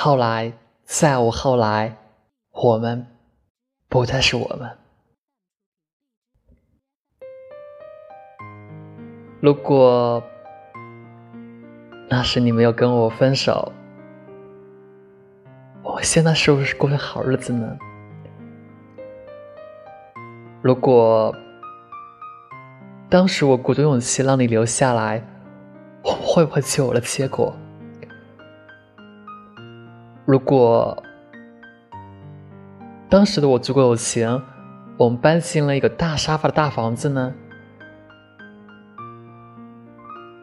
[0.00, 0.52] 后来，
[0.84, 1.96] 在我后来，
[2.52, 3.04] 我们
[3.88, 4.78] 不再是我们。
[9.40, 10.22] 如果
[12.08, 13.72] 那时你没有跟我分手，
[15.82, 17.76] 我现在是不是过着好日子呢？
[20.62, 21.34] 如果
[23.10, 25.20] 当时我鼓足勇气让你留下来，
[26.04, 27.52] 我会不会就有了结果？
[30.28, 31.02] 如果
[33.08, 34.42] 当时的我足够有钱，
[34.98, 37.32] 我们搬进了一个大沙发的大房子呢？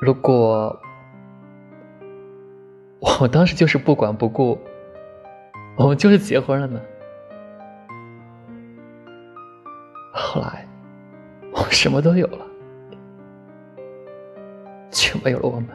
[0.00, 0.76] 如果
[3.20, 4.58] 我当时就是不管不顾，
[5.76, 6.80] 我们就是结婚了呢？
[10.12, 10.66] 后来
[11.52, 12.44] 我什么都有了，
[14.90, 15.68] 却没有了我们。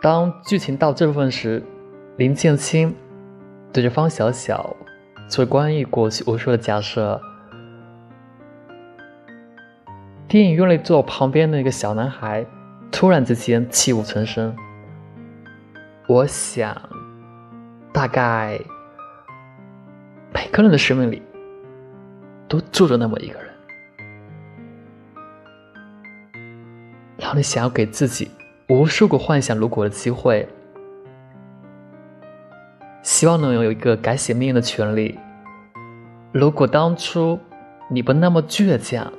[0.00, 1.62] 当剧情到这部分时，
[2.16, 2.94] 林建清
[3.72, 4.76] 对着方小小
[5.28, 7.20] 做关于过去无数的假设。
[10.28, 12.46] 电影院里坐旁边的一个小男孩，
[12.92, 14.54] 突然之间泣不成声。
[16.06, 16.76] 我想，
[17.92, 18.60] 大概
[20.32, 21.20] 每个人的生命里
[22.46, 23.52] 都住着那么一个人，
[27.18, 28.30] 然后你想要给自己。
[28.68, 30.46] 无数个幻想如果的机会，
[33.02, 35.18] 希望能有一个改写命运的权利。
[36.32, 37.38] 如果当初
[37.88, 39.10] 你不那么倔强，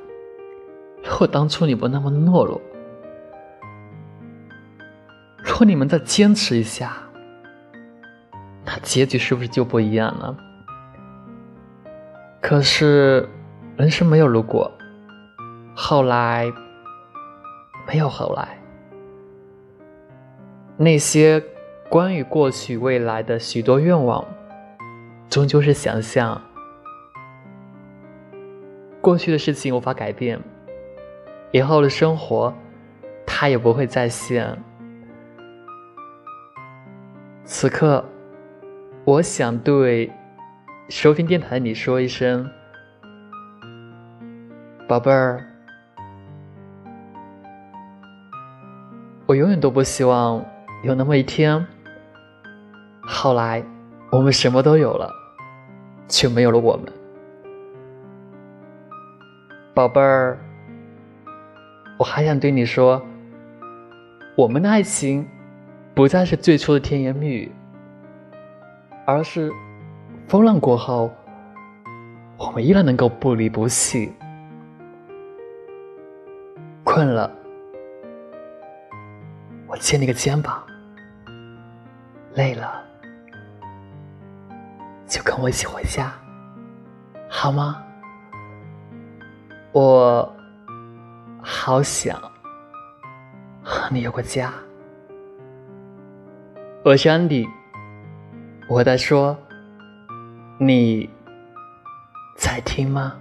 [1.03, 2.61] 如果当初你不那么懦弱，
[5.43, 6.95] 如果你们再坚持一下，
[8.63, 10.37] 那结局是不是就不一样了？
[12.39, 13.27] 可是
[13.77, 14.71] 人生没有如果，
[15.75, 16.45] 后来
[17.87, 18.58] 没有后来。
[20.81, 21.43] 那些
[21.89, 24.25] 关于过去、未来的许多愿望，
[25.29, 26.41] 终究是想象。
[29.01, 30.39] 过去的事情无法改变，
[31.51, 32.53] 以后的生活，
[33.25, 34.57] 它也不会再现。
[37.43, 38.05] 此刻，
[39.03, 40.09] 我想对
[40.87, 42.49] 收听电台的你说一声
[44.87, 45.45] ：“宝贝儿，
[49.25, 50.41] 我永远都不希望。”
[50.81, 51.65] 有那么一天，
[53.01, 53.61] 后来
[54.11, 55.11] 我们什么都有了，
[56.07, 56.85] 却没有了我们，
[59.73, 60.39] 宝贝儿。
[61.97, 63.01] 我还想对你说，
[64.37, 65.27] 我们的爱情
[65.93, 67.51] 不再是最初的甜言蜜语，
[69.05, 69.51] 而是
[70.29, 71.11] 风浪过后，
[72.37, 74.13] 我们依然能够不离不弃。
[76.85, 77.29] 困了，
[79.67, 80.63] 我借你个肩膀。
[82.35, 82.83] 累了，
[85.07, 86.13] 就跟我一起回家，
[87.29, 87.83] 好吗？
[89.71, 90.35] 我
[91.41, 92.19] 好想
[93.63, 94.53] 和你有个家。
[96.83, 97.47] 我是安迪，
[98.69, 99.37] 我在说，
[100.57, 101.09] 你
[102.35, 103.15] 在听吗？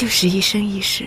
[0.00, 1.06] 就是一生一世。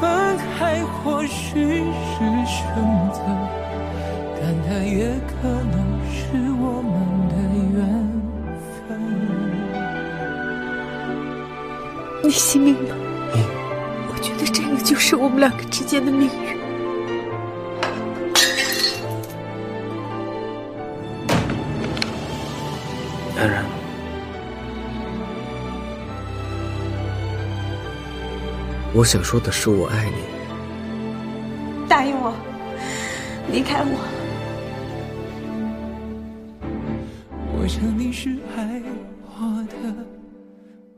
[0.00, 2.16] 分开或许是
[2.46, 2.58] 选
[3.12, 3.20] 择，
[4.40, 5.74] 但它也可能
[6.10, 6.18] 是
[6.58, 6.92] 我们
[7.28, 7.34] 的
[7.74, 7.78] 缘
[8.88, 8.88] 分。
[12.22, 12.94] 你信命吗？
[14.08, 16.59] 我觉得这个就是我们两个之间的命运。
[28.92, 30.16] 我想说的是，我爱你。
[31.88, 32.34] 答应我，
[33.52, 33.98] 离开我。
[37.56, 38.82] 我想你是爱
[39.38, 39.74] 我的，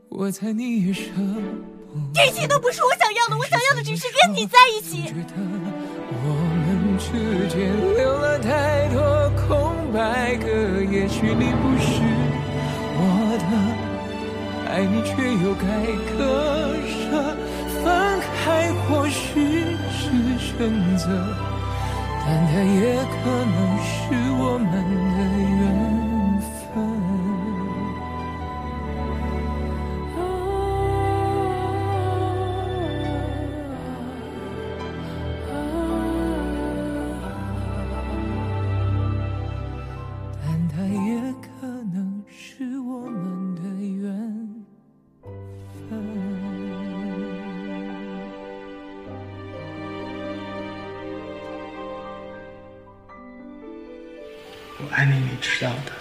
[0.09, 2.25] 我猜你也舍不得。
[2.25, 5.03] 这些都不是我想要的，我想要的只是跟你在一起。
[5.03, 5.35] 觉得
[6.09, 6.33] 我
[6.65, 7.11] 们之
[7.47, 10.47] 间留了太多空白格，
[10.91, 12.01] 也许你不是。
[12.95, 13.01] 我
[13.37, 13.45] 的
[14.71, 15.13] 爱你，却
[15.43, 15.63] 又该
[16.17, 17.02] 割舍，
[20.63, 21.09] 选择，
[22.25, 23.91] 但它也可能是
[24.39, 25.27] 我们的
[25.59, 26.12] 缘。
[54.79, 55.91] 我爱你，你知道的。